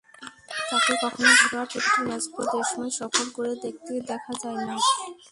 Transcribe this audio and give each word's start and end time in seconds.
তাঁকে 0.69 0.93
কখনো 1.03 1.29
ঘরোয়া 1.39 1.65
ক্রিকেটের 1.65 2.03
ম্যাচগুলো 2.07 2.45
দেশময় 2.53 2.93
সফর 2.99 3.25
করে 3.35 3.51
দেখতে 3.63 3.93
দেখা 4.09 4.33
যায় 4.41 4.59
না। 4.67 4.75